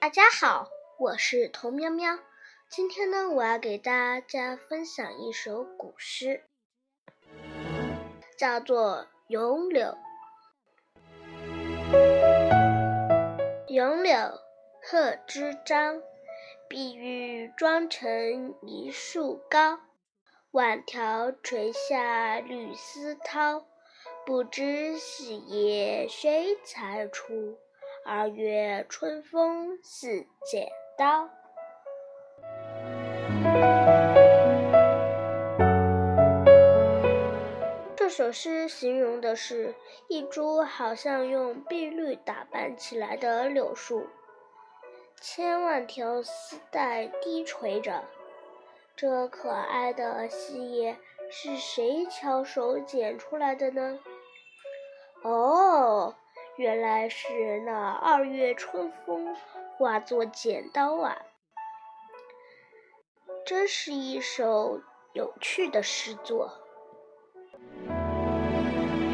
[0.00, 2.18] 大家好我是童喵喵。
[2.68, 6.42] 今天呢我要给大家分享一首古诗
[8.36, 9.96] 叫做咏柳。
[13.68, 14.40] 咏柳
[14.82, 16.02] 贺知章
[16.68, 19.78] 碧玉妆成一树高
[20.50, 23.62] 万条垂下绿丝绦
[24.30, 27.58] 不知细叶谁裁出？
[28.06, 31.28] 二月春风似剪刀。
[37.96, 39.74] 这首诗形容的是
[40.06, 44.06] 一株好像用碧绿打扮起来的柳树，
[45.20, 48.04] 千万条丝带低垂着。
[48.94, 50.96] 这可爱的细叶
[51.28, 53.98] 是谁巧手剪出来的呢？
[55.22, 56.14] 哦
[56.56, 59.34] 原来是那二月春风
[59.76, 61.16] 化作剪刀啊。
[63.44, 64.80] 真是一首
[65.12, 66.52] 有趣的诗作。